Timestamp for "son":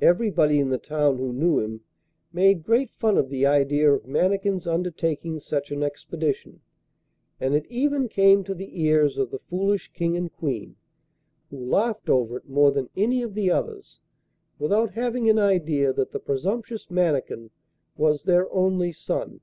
18.92-19.42